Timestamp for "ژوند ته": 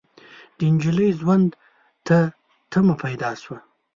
1.19-2.17